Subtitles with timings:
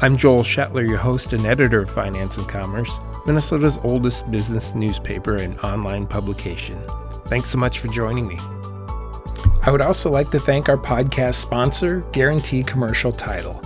[0.00, 5.36] I'm Joel Schettler, your host and editor of Finance and Commerce, Minnesota's oldest business newspaper
[5.36, 6.82] and online publication.
[7.28, 8.38] Thanks so much for joining me.
[9.62, 13.62] I would also like to thank our podcast sponsor, Guarantee Commercial Title.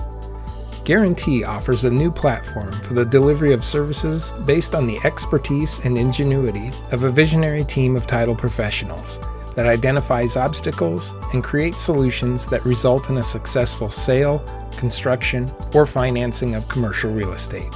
[0.84, 5.96] Guarantee offers a new platform for the delivery of services based on the expertise and
[5.96, 9.18] ingenuity of a visionary team of title professionals
[9.58, 14.38] that identifies obstacles and creates solutions that result in a successful sale,
[14.76, 17.72] construction, or financing of commercial real estate.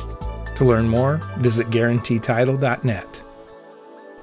[0.55, 3.25] To learn more, visit guaranteetitle.net.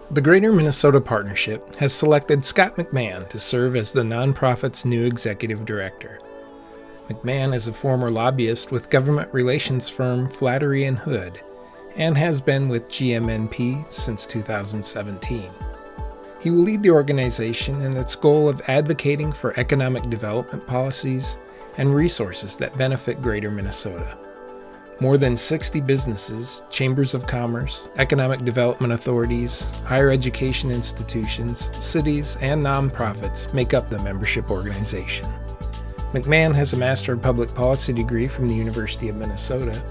[0.09, 5.65] The Greater Minnesota Partnership has selected Scott McMahon to serve as the nonprofit's new executive
[5.65, 6.21] director.
[7.09, 11.41] McMahon is a former lobbyist with government relations firm Flaherty and Hood
[11.97, 15.51] and has been with GMNP since 2017.
[16.39, 21.37] He will lead the organization in its goal of advocating for economic development policies
[21.77, 24.17] and resources that benefit Greater Minnesota.
[25.01, 32.65] More than 60 businesses, chambers of commerce, economic development authorities, higher education institutions, cities, and
[32.65, 35.27] nonprofits make up the membership organization.
[36.13, 39.81] McMahon has a Master of Public Policy degree from the University of Minnesota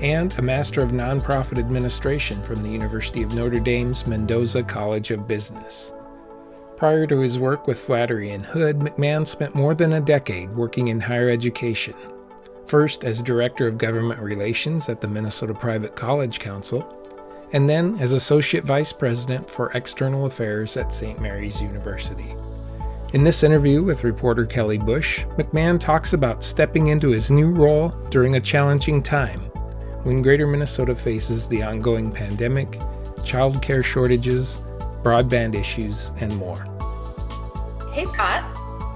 [0.00, 5.26] and a Master of Nonprofit Administration from the University of Notre Dame's Mendoza College of
[5.26, 5.92] Business.
[6.76, 10.88] Prior to his work with Flaherty and Hood, McMahon spent more than a decade working
[10.88, 11.94] in higher education,
[12.66, 16.92] first as Director of Government Relations at the Minnesota Private College Council,
[17.52, 21.18] and then as Associate Vice President for External Affairs at St.
[21.20, 22.34] Mary's University.
[23.14, 27.90] In this interview with reporter Kelly Busche, McMahon talks about stepping into his new role
[28.10, 29.40] during a challenging time
[30.06, 32.70] when Greater Minnesota faces the ongoing pandemic,
[33.22, 34.60] childcare shortages,
[35.02, 36.62] broadband issues, and more.
[37.92, 38.44] Hey, Scott.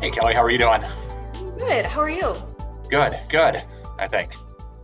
[0.00, 0.82] Hey, Kelly, how are you doing?
[1.58, 1.84] Good.
[1.84, 2.36] How are you?
[2.88, 3.60] Good, good,
[3.98, 4.30] I think.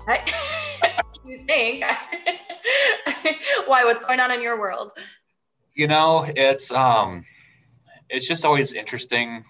[0.08, 1.84] I, you think?
[3.66, 3.84] Why?
[3.84, 4.98] What's going on in your world?
[5.76, 7.24] You know, it's um
[8.10, 9.44] it's just always interesting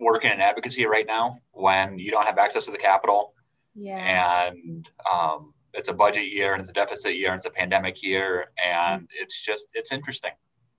[0.00, 3.34] working in advocacy right now when you don't have access to the capital.
[3.76, 4.50] Yeah.
[4.50, 8.02] And um, it's a budget year and it's a deficit year and it's a pandemic
[8.02, 8.46] year.
[8.64, 9.08] And mm.
[9.12, 10.32] it's just, it's interesting.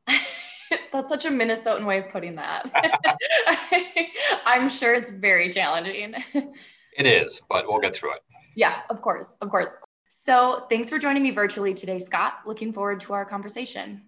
[0.91, 2.69] That's such a Minnesotan way of putting that.
[4.45, 6.15] I'm sure it's very challenging.
[6.97, 8.19] It is, but we'll get through it.
[8.55, 9.37] Yeah, of course.
[9.41, 9.81] Of course.
[10.07, 12.39] So thanks for joining me virtually today, Scott.
[12.45, 14.03] Looking forward to our conversation.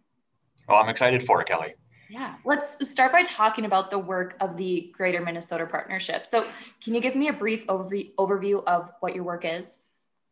[0.68, 1.76] Well, I'm excited for it, Kelly.
[2.10, 6.26] Yeah, let's start by talking about the work of the Greater Minnesota Partnership.
[6.26, 6.48] So,
[6.84, 9.78] can you give me a brief overview of what your work is?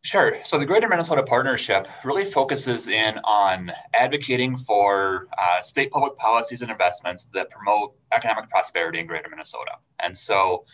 [0.03, 0.38] Sure.
[0.46, 6.62] So, the Greater Minnesota Partnership really focuses in on advocating for uh, state public policies
[6.62, 9.72] and investments that promote economic prosperity in Greater Minnesota.
[10.00, 10.66] And so,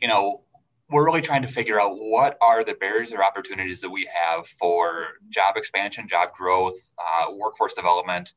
[0.00, 0.42] you know,
[0.90, 4.46] we're really trying to figure out what are the barriers or opportunities that we have
[4.46, 8.32] for job expansion, job growth, uh, workforce development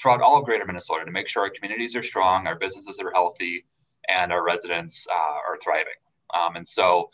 [0.00, 3.10] throughout all of greater Minnesota to make sure our communities are strong, our businesses are
[3.12, 3.66] healthy,
[4.08, 5.92] and our residents uh, are thriving.
[6.34, 7.10] Um, and so,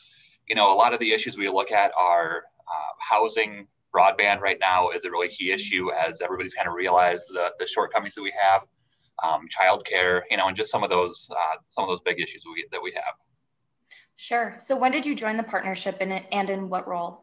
[0.49, 2.45] you know, a lot of the issues we look at are
[3.09, 7.51] housing, broadband right now is a really key issue as everybody's kind of realized the,
[7.59, 8.63] the shortcomings that we have,
[9.25, 12.45] um, childcare, you know, and just some of those uh, some of those big issues
[12.47, 13.15] we, that we have.
[14.17, 14.55] Sure.
[14.59, 17.23] So when did you join the partnership and, and in what role?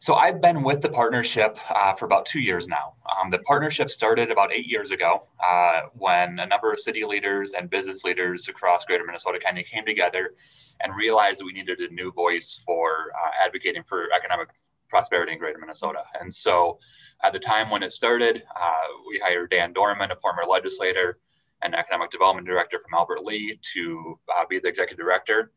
[0.00, 2.94] So I've been with the partnership uh, for about two years now.
[3.20, 7.52] Um, the partnership started about eight years ago uh, when a number of city leaders
[7.52, 10.34] and business leaders across Greater Minnesota kind of came together
[10.80, 14.48] and realized that we needed a new voice for uh, advocating for economic
[14.88, 16.02] prosperity in Greater Minnesota.
[16.20, 16.78] And so
[17.22, 21.18] at the time when it started, uh, we hired Dan Dorman, a former legislator
[21.62, 25.52] and economic development director from Albert Lea, to uh, be the executive director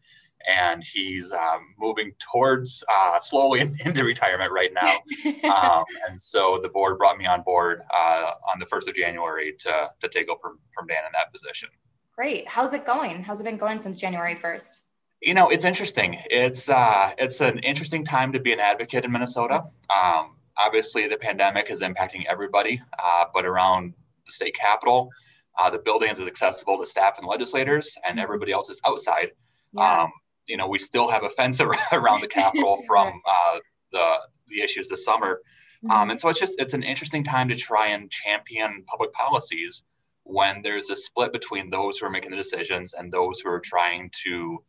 [0.47, 4.97] and he's um, moving towards uh, slowly into retirement right now.
[5.49, 9.55] Um, and so the board brought me on board uh, on the first of January
[9.59, 11.69] to to take over from Dan in that position.
[12.15, 12.47] Great.
[12.47, 13.23] How's it going?
[13.23, 14.88] How's it been going since January first?
[15.21, 16.18] You know, it's interesting.
[16.30, 19.63] It's uh, it's an interesting time to be an advocate in Minnesota.
[19.94, 23.94] Um, obviously, the pandemic is impacting everybody, uh, but around
[24.25, 25.10] the state capitol,
[25.57, 28.24] uh, the building is accessible to staff and legislators, and mm-hmm.
[28.24, 29.31] everybody else is outside.
[29.74, 30.04] Yeah.
[30.04, 30.12] Um,
[30.48, 31.62] you know, we still have a fence
[31.92, 33.60] around the Capitol from uh,
[33.92, 34.16] the
[34.48, 35.42] the issues this summer.
[35.83, 35.92] Mm-hmm.
[35.92, 39.83] Um, and so it's just it's an interesting time to try and champion public policies
[40.24, 43.60] when there's a split between those who are making the decisions and those who are
[43.60, 44.63] trying to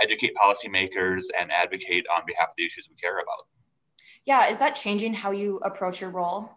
[0.00, 3.46] educate policymakers and advocate on behalf of the issues we care about.
[4.26, 6.50] Yeah, is that changing how you approach your role?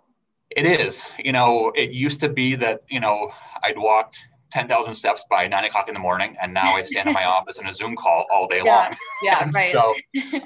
[0.51, 1.03] It is.
[1.19, 3.31] You know, it used to be that, you know,
[3.63, 4.17] I'd walked
[4.51, 7.57] 10,000 steps by nine o'clock in the morning, and now I stand in my office
[7.57, 8.97] in a Zoom call all day yeah, long.
[9.21, 9.71] Yeah, right.
[9.71, 9.93] So,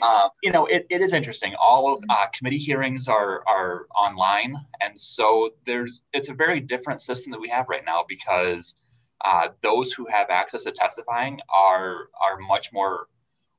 [0.01, 1.53] uh, you know, it, it is interesting.
[1.61, 7.01] All of uh, committee hearings are are online, and so there's it's a very different
[7.01, 8.75] system that we have right now because
[9.25, 13.07] uh, those who have access to testifying are are much more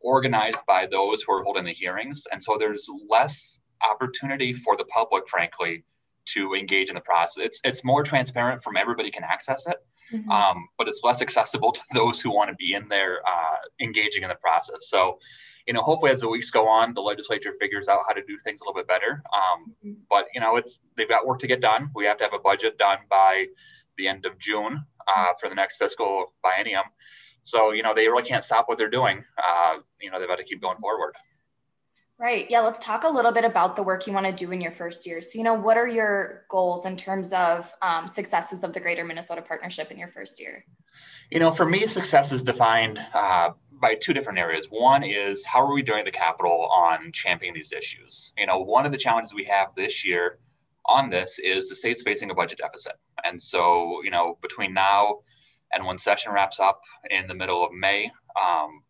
[0.01, 4.85] organized by those who are holding the hearings, and so there's less opportunity for the
[4.85, 5.85] public, frankly,
[6.25, 7.45] to engage in the process.
[7.45, 9.77] It's it's more transparent from everybody can access it,
[10.13, 10.31] mm-hmm.
[10.31, 14.23] um, but it's less accessible to those who want to be in there uh, engaging
[14.23, 14.89] in the process.
[14.89, 15.19] So,
[15.67, 18.39] you know, hopefully as the weeks go on, the legislature figures out how to do
[18.45, 19.23] things a little bit better.
[19.33, 20.01] Um, mm-hmm.
[20.09, 21.91] But you know, it's they've got work to get done.
[21.95, 23.47] We have to have a budget done by
[23.99, 26.85] the end of June uh, for the next fiscal biennium.
[27.43, 29.25] So you know, they really can't stop what they're doing.
[29.43, 31.15] Uh, you know, they've got to keep going forward.
[32.23, 32.49] Right.
[32.49, 32.61] Yeah.
[32.61, 35.07] Let's talk a little bit about the work you want to do in your first
[35.09, 35.21] year.
[35.21, 39.05] So, you know, what are your goals in terms of um, successes of the Greater
[39.05, 40.65] Minnesota Partnership in your first year?
[41.33, 43.51] You know, for me, success is defined uh,
[43.81, 44.67] by two different areas.
[44.71, 48.31] One is how are we doing the capital on championing these issues?
[48.39, 50.39] You know, one of the challenges we have this year
[50.87, 52.95] on this is the state's facing a budget deficit.
[53.25, 55.21] And so, you know, between now
[55.73, 56.81] and when session wraps up
[57.11, 58.83] in the middle of May, um,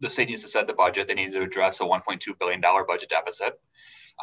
[0.00, 1.08] the state needs to set the budget.
[1.08, 3.58] They need to address a $1.2 billion budget deficit.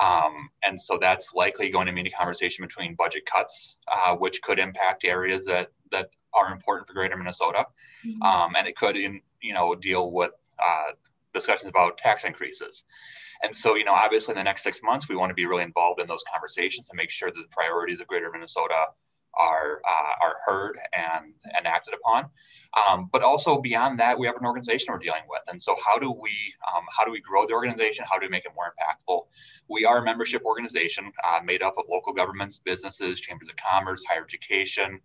[0.02, 4.42] Um, and so that's likely going to mean a conversation between budget cuts, uh, which
[4.42, 7.66] could impact areas that, that are important for greater Minnesota.
[8.06, 8.22] Mm-hmm.
[8.22, 10.94] Um, and it could, in, you know, deal with uh,
[11.34, 12.84] discussions about tax increases.
[13.44, 15.64] And so, you know, obviously in the next six months, we want to be really
[15.64, 18.86] involved in those conversations and make sure that the priorities of greater Minnesota
[19.36, 22.26] are uh, are heard and and acted upon.
[22.76, 25.98] Um, but also beyond that, we have an organization we're dealing with, and so how
[25.98, 26.32] do we
[26.74, 28.06] um, how do we grow the organization?
[28.10, 29.22] How do we make it more impactful?
[29.70, 34.04] We are a membership organization uh, made up of local governments, businesses, chambers of commerce,
[34.08, 35.00] higher education,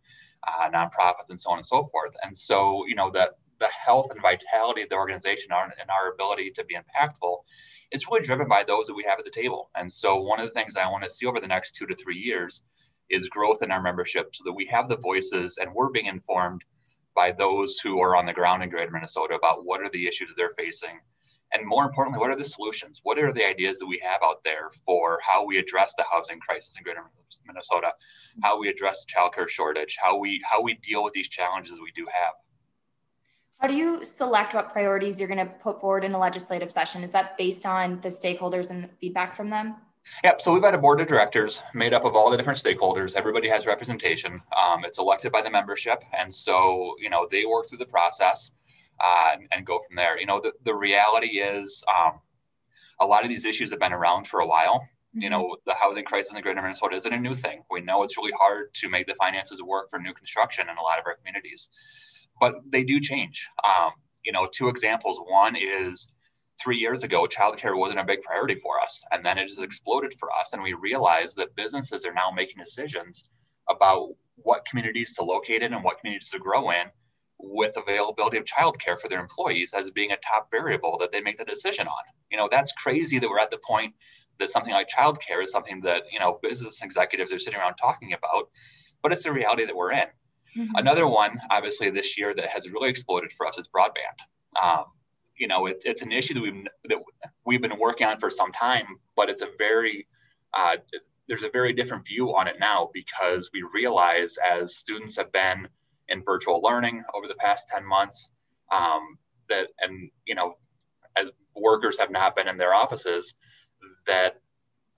[0.46, 2.14] uh, nonprofits, and so on and so forth.
[2.22, 3.30] And so you know the
[3.60, 7.38] the health and vitality of the organization and our ability to be impactful
[7.90, 9.70] it's really driven by those that we have at the table.
[9.74, 11.94] And so one of the things I want to see over the next two to
[11.96, 12.62] three years
[13.08, 16.62] is growth in our membership so that we have the voices and we're being informed
[17.14, 20.28] by those who are on the ground in greater Minnesota about what are the issues
[20.36, 21.00] they're facing.
[21.54, 23.00] And more importantly, what are the solutions?
[23.04, 26.38] What are the ideas that we have out there for how we address the housing
[26.40, 27.00] crisis in greater
[27.46, 27.92] Minnesota,
[28.42, 31.82] how we address the childcare shortage, how we how we deal with these challenges that
[31.82, 32.34] we do have.
[33.58, 37.02] How do you select what priorities you're going to put forward in a legislative session?
[37.02, 39.74] Is that based on the stakeholders and the feedback from them?
[40.22, 40.40] Yep.
[40.40, 43.16] So we've got a board of directors made up of all the different stakeholders.
[43.16, 44.40] Everybody has representation.
[44.56, 48.50] Um, it's elected by the membership, and so you know they work through the process
[49.00, 50.18] uh, and, and, go from there.
[50.18, 52.20] You know, the, the reality is um,
[53.00, 54.78] a lot of these issues have been around for a while.
[54.78, 55.22] Mm-hmm.
[55.22, 57.62] You know, the housing crisis in the greater Minnesota isn't a new thing.
[57.70, 60.82] We know it's really hard to make the finances work for new construction in a
[60.82, 61.68] lot of our communities,
[62.40, 63.48] but they do change.
[63.64, 63.90] Um,
[64.24, 65.18] you know, two examples.
[65.26, 66.08] One is
[66.60, 69.00] three years ago, childcare wasn't a big priority for us.
[69.12, 70.52] And then it has exploded for us.
[70.52, 73.24] And we realized that businesses are now making decisions
[73.70, 76.86] about what communities to locate in and what communities to grow in
[77.38, 81.36] with availability of childcare for their employees as being a top variable that they make
[81.36, 82.02] the decision on.
[82.30, 83.94] You know, that's crazy that we're at the point
[84.40, 88.12] that something like childcare is something that, you know, business executives are sitting around talking
[88.12, 88.50] about,
[89.02, 90.06] but it's the reality that we're in.
[90.56, 90.74] Mm-hmm.
[90.76, 94.62] Another one, obviously, this year that has really exploded for us is broadband.
[94.62, 94.84] Um,
[95.36, 96.98] you know, it, it's an issue that we've that
[97.44, 98.86] we've been working on for some time,
[99.16, 100.06] but it's a very
[100.56, 100.76] uh,
[101.28, 105.68] there's a very different view on it now because we realize as students have been
[106.08, 108.30] in virtual learning over the past 10 months
[108.72, 110.54] um, that and you know
[111.16, 113.34] as workers have not been in their offices
[114.06, 114.40] that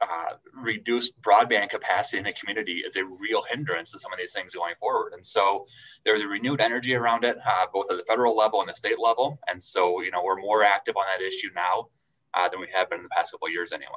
[0.00, 4.32] uh, reduced broadband capacity in a community is a real hindrance to some of these
[4.32, 5.12] things going forward.
[5.12, 5.66] And so
[6.04, 8.98] there's a renewed energy around it, uh, both at the federal level and the state
[8.98, 9.38] level.
[9.48, 11.88] And so, you know, we're more active on that issue now
[12.34, 13.88] uh, than we have been in the past couple of years anyway.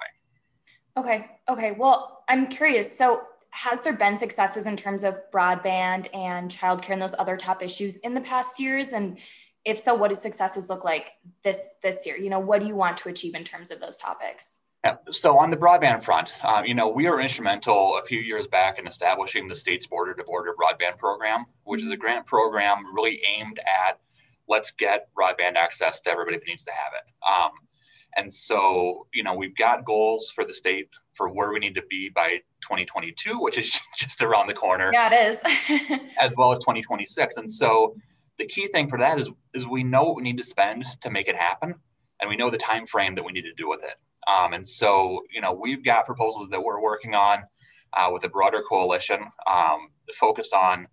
[0.97, 1.31] Okay.
[1.49, 1.71] Okay.
[1.71, 2.95] Well, I'm curious.
[2.95, 7.63] So has there been successes in terms of broadband and childcare and those other top
[7.63, 8.89] issues in the past years?
[8.89, 9.19] And
[9.63, 12.17] if so, what do successes look like this this year?
[12.17, 14.59] You know, what do you want to achieve in terms of those topics?
[15.09, 18.79] So on the broadband front, uh, you know, we were instrumental a few years back
[18.79, 22.01] in establishing the state's border-to-border broadband program, which is a mm-hmm.
[22.01, 23.99] grant program really aimed at
[24.49, 27.13] let's get broadband access to everybody that needs to have it.
[27.25, 27.51] Um,
[28.15, 31.83] And so, you know, we've got goals for the state for where we need to
[31.89, 34.91] be by 2022, which is just around the corner.
[34.93, 35.99] Yeah, it is.
[36.19, 37.37] as well as 2026.
[37.37, 37.95] And so
[38.37, 41.09] the key thing for that is is we know what we need to spend to
[41.09, 41.75] make it happen,
[42.19, 43.95] and we know the time frame that we need to do with it.
[44.27, 47.39] Um, and so, you know, we've got proposals that we're working on
[47.93, 50.87] uh, with a broader coalition um, focused on,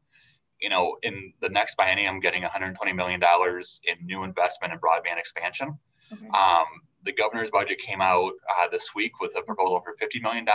[0.61, 5.19] you know, in the next biennium, getting 120 million dollars in new investment in broadband
[5.19, 5.79] expansion.
[6.13, 6.27] Okay.
[6.27, 6.67] Um,
[7.03, 10.47] the governor's budget came out uh, this week with a proposal for $50 million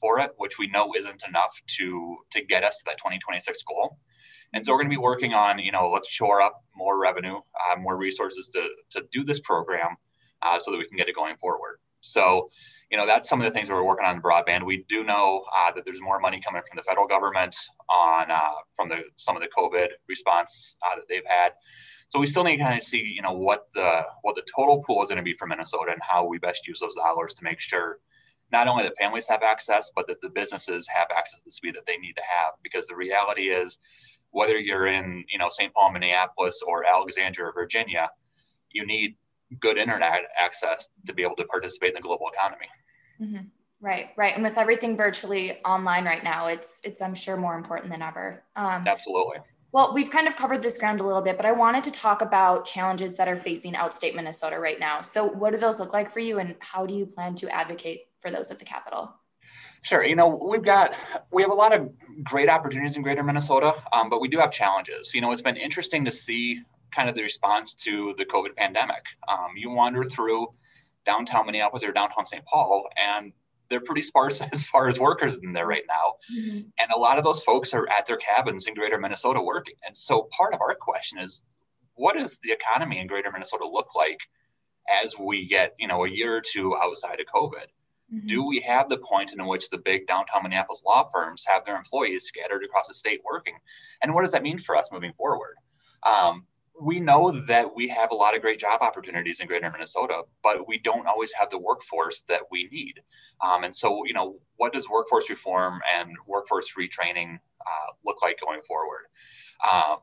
[0.00, 3.98] for it, which we know isn't enough to to get us to that 2026 goal.
[4.52, 7.36] And so we're going to be working on, you know, let's shore up more revenue,
[7.36, 9.96] uh, more resources to to do this program,
[10.42, 11.78] uh, so that we can get it going forward.
[12.06, 12.50] So,
[12.90, 14.64] you know, that's some of the things we're working on in broadband.
[14.64, 17.56] We do know uh, that there's more money coming from the federal government
[17.90, 18.38] on uh,
[18.74, 21.52] from the some of the COVID response uh, that they've had.
[22.08, 24.82] So we still need to kind of see, you know, what the what the total
[24.84, 27.44] pool is going to be for Minnesota and how we best use those dollars to
[27.44, 27.98] make sure
[28.52, 31.74] not only that families have access, but that the businesses have access to the speed
[31.74, 32.54] that they need to have.
[32.62, 33.78] Because the reality is,
[34.30, 35.74] whether you're in, you know, St.
[35.74, 38.08] Paul, Minneapolis, or Alexandria, Virginia,
[38.70, 39.16] you need
[39.60, 42.66] good internet access to be able to participate in the global economy.
[43.20, 43.46] Mm-hmm.
[43.80, 47.92] Right, right, and with everything virtually online right now, it's it's I'm sure more important
[47.92, 48.42] than ever.
[48.56, 49.36] Um, Absolutely.
[49.72, 52.22] Well, we've kind of covered this ground a little bit, but I wanted to talk
[52.22, 55.02] about challenges that are facing outstate Minnesota right now.
[55.02, 58.06] So, what do those look like for you, and how do you plan to advocate
[58.18, 59.14] for those at the Capitol?
[59.82, 60.02] Sure.
[60.02, 60.94] You know, we've got
[61.30, 61.90] we have a lot of
[62.24, 65.12] great opportunities in Greater Minnesota, um, but we do have challenges.
[65.12, 66.62] You know, it's been interesting to see
[66.96, 69.02] kind of the response to the COVID pandemic.
[69.28, 70.48] Um, you wander through
[71.04, 72.44] downtown Minneapolis or downtown St.
[72.46, 73.32] Paul, and
[73.68, 76.14] they're pretty sparse as far as workers in there right now.
[76.36, 76.60] Mm-hmm.
[76.78, 79.74] And a lot of those folks are at their cabins in greater Minnesota working.
[79.86, 81.42] And so part of our question is
[81.94, 84.18] what does the economy in greater Minnesota look like
[85.02, 87.66] as we get, you know, a year or two outside of COVID?
[88.14, 88.26] Mm-hmm.
[88.28, 91.76] Do we have the point in which the big downtown Minneapolis law firms have their
[91.76, 93.54] employees scattered across the state working?
[94.02, 95.56] And what does that mean for us moving forward?
[96.04, 96.44] Um,
[96.80, 100.68] we know that we have a lot of great job opportunities in greater Minnesota, but
[100.68, 103.00] we don't always have the workforce that we need.
[103.44, 108.38] Um, and so, you know, what does workforce reform and workforce retraining uh, look like
[108.40, 109.06] going forward?
[109.66, 109.98] Um,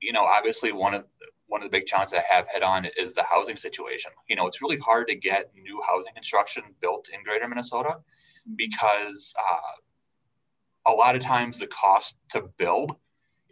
[0.00, 1.04] you know, obviously, one of
[1.46, 4.10] one of the big challenges I have head on is the housing situation.
[4.28, 8.54] You know, it's really hard to get new housing construction built in greater Minnesota mm-hmm.
[8.56, 12.96] because uh, a lot of times the cost to build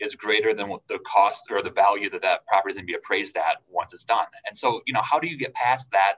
[0.03, 2.93] is greater than what the cost or the value that that property is going to
[2.93, 4.27] be appraised at once it's done.
[4.47, 6.17] And so, you know, how do you get past that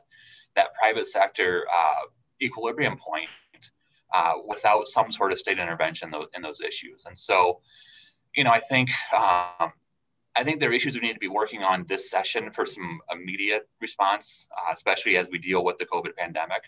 [0.56, 2.06] that private sector uh,
[2.40, 3.28] equilibrium point
[4.14, 7.04] uh, without some sort of state intervention in those, in those issues?
[7.06, 7.60] And so,
[8.34, 9.72] you know, I think um,
[10.36, 13.00] I think there are issues we need to be working on this session for some
[13.12, 16.62] immediate response, uh, especially as we deal with the COVID pandemic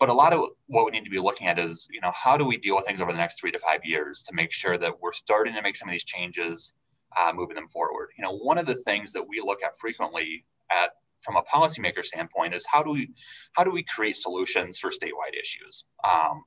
[0.00, 2.36] but a lot of what we need to be looking at is you know how
[2.36, 4.76] do we deal with things over the next three to five years to make sure
[4.78, 6.72] that we're starting to make some of these changes
[7.20, 8.08] uh, moving them forward?
[8.18, 12.04] You know one of the things that we look at frequently at from a policymaker
[12.04, 13.10] standpoint is how do we
[13.52, 15.84] how do we create solutions for statewide issues?
[16.08, 16.44] Um,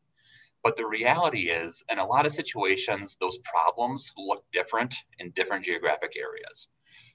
[0.63, 5.65] but the reality is in a lot of situations those problems look different in different
[5.65, 6.67] geographic areas.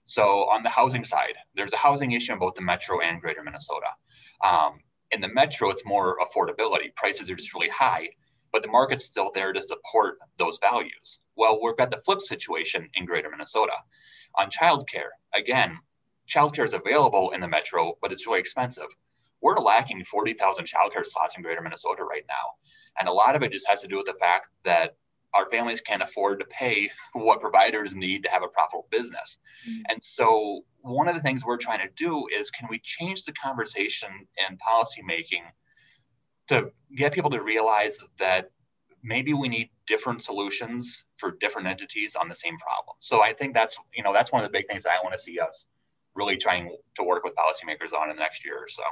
[0.04, 3.42] So on the housing side there's a housing issue in both the metro and greater
[3.42, 3.88] minnesota.
[4.44, 4.80] Um,
[5.12, 6.94] in the metro, it's more affordability.
[6.96, 8.08] Prices are just really high,
[8.52, 11.20] but the market's still there to support those values.
[11.36, 13.72] Well, we've got the flip situation in greater Minnesota.
[14.38, 15.78] On childcare, again,
[16.28, 18.88] childcare is available in the metro, but it's really expensive.
[19.42, 22.54] We're lacking 40,000 childcare slots in greater Minnesota right now.
[22.98, 24.96] And a lot of it just has to do with the fact that
[25.34, 29.38] our families can't afford to pay what providers need to have a profitable business.
[29.68, 29.82] Mm-hmm.
[29.88, 33.32] And so, one of the things we're trying to do is can we change the
[33.32, 34.10] conversation
[34.48, 35.44] and policymaking
[36.48, 38.50] to get people to realize that
[39.02, 42.96] maybe we need different solutions for different entities on the same problem.
[43.00, 45.22] So I think that's you know that's one of the big things I want to
[45.22, 45.66] see us
[46.14, 48.82] really trying to work with policymakers on in the next year or so.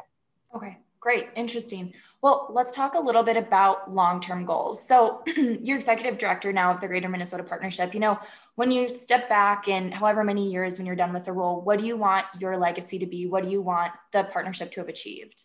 [0.54, 0.78] Okay.
[1.00, 1.94] Great, interesting.
[2.20, 4.86] Well, let's talk a little bit about long term goals.
[4.86, 7.94] So, you're executive director now of the Greater Minnesota Partnership.
[7.94, 8.20] You know,
[8.56, 11.78] when you step back in however many years when you're done with the role, what
[11.78, 13.26] do you want your legacy to be?
[13.26, 15.44] What do you want the partnership to have achieved?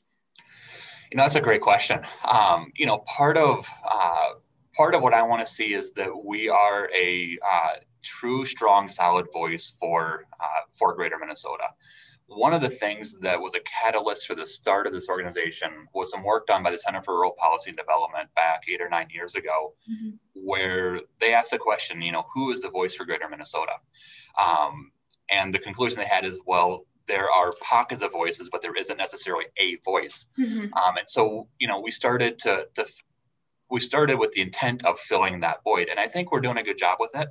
[1.09, 2.01] You know, that's a great question.
[2.25, 4.31] Um, you know, part of uh,
[4.75, 8.89] part of what I want to see is that we are a uh, true, strong,
[8.89, 11.69] solid voice for uh, for Greater Minnesota
[12.27, 16.09] one of the things that was a catalyst for the start of this organization was
[16.09, 19.07] some work done by the Center for Rural Policy and Development back eight or nine
[19.11, 20.15] years ago, mm-hmm.
[20.33, 23.73] where they asked the question, you know, who is the voice for Greater Minnesota?
[24.41, 24.91] Um,
[25.29, 28.97] and the conclusion they had is, well, there are pockets of voices, but there isn't
[28.97, 30.25] necessarily a voice.
[30.39, 30.73] Mm-hmm.
[30.73, 32.85] Um, and so, you know, we started to, to
[33.69, 36.63] we started with the intent of filling that void, and I think we're doing a
[36.63, 37.29] good job with it.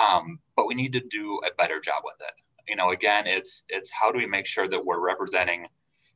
[0.00, 2.34] Um, but we need to do a better job with it.
[2.68, 5.66] You know, again, it's it's how do we make sure that we're representing,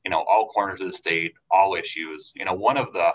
[0.04, 2.32] you know, all corners of the state, all issues.
[2.34, 3.10] You know, one of the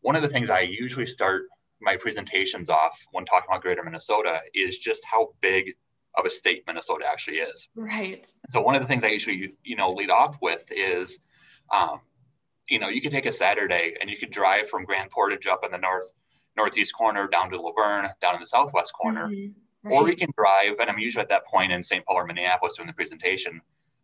[0.00, 1.42] one of the things I usually start
[1.80, 5.74] my presentations off when talking about Greater Minnesota is just how big
[6.16, 7.68] of a state Minnesota actually is.
[7.76, 8.26] Right.
[8.48, 11.18] So one of the things I usually you know lead off with is,
[11.74, 12.00] um,
[12.68, 15.64] you know, you could take a Saturday and you could drive from Grand Portage up
[15.64, 16.10] in the north
[16.56, 19.52] northeast corner down to Luverne, down in the southwest corner, mm-hmm.
[19.88, 19.96] Right.
[19.96, 20.76] or we can drive.
[20.80, 22.04] And I'm usually at that point in St.
[22.04, 23.60] Paul or Minneapolis during the presentation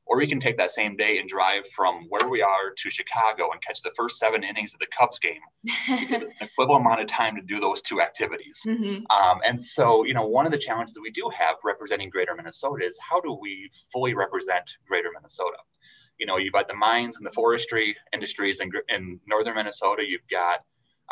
[0.07, 3.51] or we can take that same day and drive from where we are to Chicago
[3.53, 5.41] and catch the first seven innings of the Cubs game.
[5.65, 8.61] it's an equivalent amount of time to do those two activities.
[8.67, 9.05] Mm-hmm.
[9.11, 12.35] Um, and so, you know, one of the challenges that we do have representing Greater
[12.35, 15.57] Minnesota is how do we fully represent Greater Minnesota?
[16.19, 20.05] You know, you've got the mines and the forestry industries in, in northern Minnesota.
[20.07, 20.61] You've got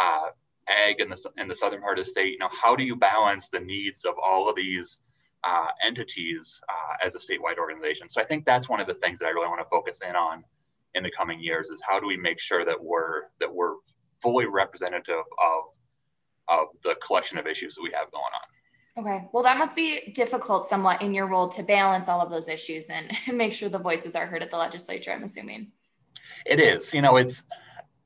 [0.00, 0.28] uh,
[0.68, 2.32] ag in the in the southern part of the state.
[2.32, 4.98] You know, how do you balance the needs of all of these
[5.44, 8.08] uh, entities uh, as a statewide organization.
[8.08, 10.14] So I think that's one of the things that I really want to focus in
[10.14, 10.44] on
[10.94, 13.74] in the coming years is how do we make sure that we're that we're
[14.20, 15.62] fully representative of
[16.48, 19.04] of the collection of issues that we have going on.
[19.04, 19.28] Okay.
[19.32, 22.90] Well, that must be difficult somewhat in your role to balance all of those issues
[22.90, 25.72] and make sure the voices are heard at the legislature, I'm assuming.
[26.44, 26.92] It is.
[26.92, 27.44] You know, it's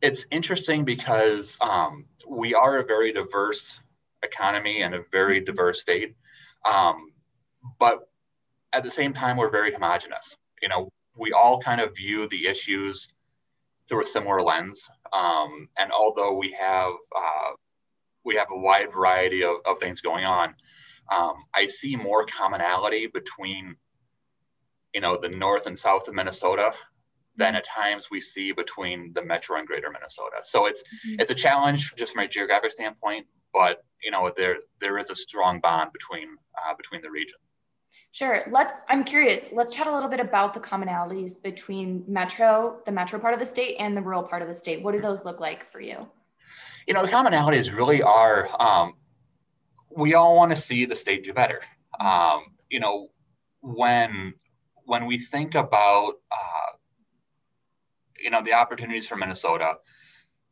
[0.03, 3.79] it's interesting because um, we are a very diverse
[4.23, 6.15] economy and a very diverse state.
[6.65, 7.12] Um,
[7.79, 8.09] but
[8.73, 10.37] at the same time, we're very homogenous.
[10.62, 13.09] You know, we all kind of view the issues
[13.88, 14.88] through a similar lens.
[15.12, 17.53] Um, and although we have uh,
[18.25, 20.55] we have a wide variety of, of things going on,
[21.15, 23.76] um, I see more commonality between
[24.93, 26.73] you know the north and south of Minnesota
[27.37, 30.37] than at times we see between the metro and greater Minnesota.
[30.43, 31.21] So it's mm-hmm.
[31.21, 35.14] it's a challenge just from a geographic standpoint, but you know there there is a
[35.14, 37.38] strong bond between uh, between the region.
[38.12, 38.44] Sure.
[38.51, 43.18] Let's, I'm curious, let's chat a little bit about the commonalities between metro, the metro
[43.18, 44.83] part of the state, and the rural part of the state.
[44.83, 46.09] What do those look like for you?
[46.87, 48.94] You know, the commonalities really are um,
[49.94, 51.61] we all want to see the state do better.
[52.01, 53.09] Um, you know,
[53.61, 54.35] when
[54.85, 56.65] when we think about uh,
[58.22, 59.74] you know the opportunities for Minnesota,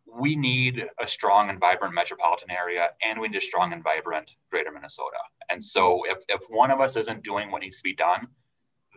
[0.07, 4.31] we need a strong and vibrant metropolitan area and we need a strong and vibrant
[4.51, 5.17] greater Minnesota.
[5.51, 8.29] And so if, if one of us isn't doing what needs to be done,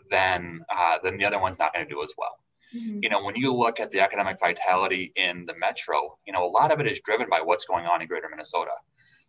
[0.10, 2.40] then uh, then the other one's not going to do as well.
[2.76, 3.00] Mm-hmm.
[3.02, 6.48] You know, when you look at the economic vitality in the metro, you know, a
[6.48, 8.72] lot of it is driven by what's going on in greater Minnesota.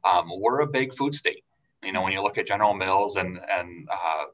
[0.04, 1.44] Um, we're a big food state.
[1.82, 4.24] You know, when you look at General Mills and and uh,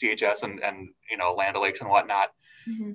[0.00, 2.28] CHS and and you know Land O'Lakes and whatnot,
[2.68, 2.92] mm-hmm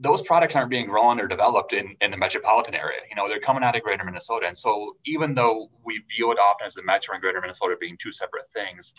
[0.00, 3.00] those products aren't being grown or developed in, in the metropolitan area.
[3.10, 4.46] You know, they're coming out of greater Minnesota.
[4.46, 7.98] And so even though we view it often as the metro and greater Minnesota being
[8.00, 8.94] two separate things,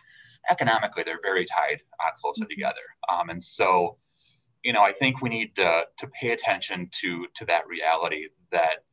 [0.50, 2.50] economically they're very tied uh, closely mm-hmm.
[2.50, 2.82] together.
[3.12, 3.98] Um, and so,
[4.64, 8.84] you know, I think we need to, to pay attention to to that reality that,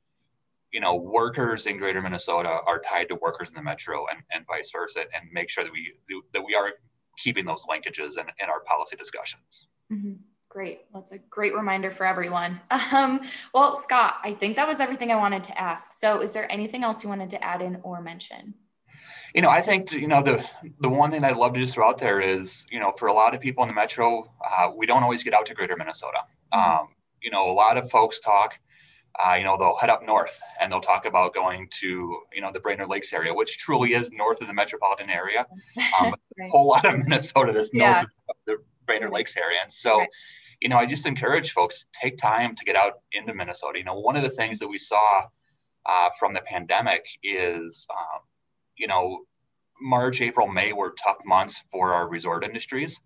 [0.72, 4.46] you know, workers in greater Minnesota are tied to workers in the metro and, and
[4.46, 5.92] vice versa, and make sure that we
[6.32, 6.70] that we are
[7.18, 9.66] keeping those linkages in, in our policy discussions.
[9.92, 10.14] Mm-hmm.
[10.50, 10.80] Great.
[10.92, 12.60] That's a great reminder for everyone.
[12.92, 13.20] Um,
[13.54, 15.92] well, Scott, I think that was everything I wanted to ask.
[15.92, 18.54] So, is there anything else you wanted to add in or mention?
[19.32, 20.44] You know, I think you know the
[20.80, 23.12] the one thing I'd love to just throw out there is you know for a
[23.12, 26.18] lot of people in the metro, uh, we don't always get out to Greater Minnesota.
[26.50, 26.88] Um,
[27.22, 28.54] you know, a lot of folks talk.
[29.24, 32.50] Uh, you know, they'll head up north and they'll talk about going to, you know,
[32.52, 35.46] the Brainerd Lakes area, which truly is north of the metropolitan area.
[36.00, 36.46] Um, right.
[36.46, 38.02] A whole lot of Minnesota that's north yeah.
[38.02, 38.08] of
[38.90, 39.58] the Brainerd Lakes area.
[39.62, 40.08] And so, right
[40.60, 43.78] you know, I just encourage folks take time to get out into Minnesota.
[43.78, 45.22] You know, one of the things that we saw
[45.86, 48.20] uh, from the pandemic is, um,
[48.76, 49.20] you know,
[49.80, 53.00] March, April, May were tough months for our resort industries,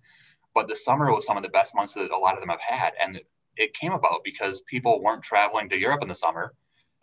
[0.55, 2.61] but the summer was some of the best months that a lot of them have
[2.61, 3.21] had, and
[3.57, 6.53] it came about because people weren't traveling to Europe in the summer,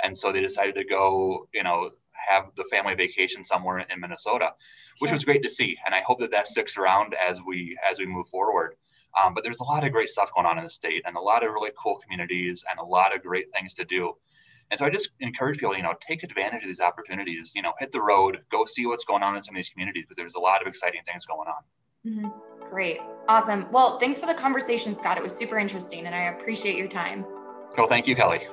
[0.03, 1.91] and so they decided to go, you know,
[2.29, 4.51] have the family vacation somewhere in Minnesota,
[4.99, 5.15] which sure.
[5.15, 8.05] was great to see, and I hope that that sticks around as we as we
[8.05, 8.75] move forward.
[9.21, 11.19] Um, but there's a lot of great stuff going on in the state and a
[11.19, 14.15] lot of really cool communities and a lot of great things to do.
[14.69, 17.73] And so I just encourage people, you know, take advantage of these opportunities, you know,
[17.77, 20.35] hit the road, go see what's going on in some of these communities, because there's
[20.35, 21.63] a lot of exciting things going on.
[22.07, 22.69] Mm-hmm.
[22.69, 22.99] Great.
[23.27, 23.69] Awesome.
[23.71, 25.17] Well, thanks for the conversation, Scott.
[25.17, 27.25] It was super interesting and I appreciate your time.
[27.77, 28.47] Well, Thank you, Kelly.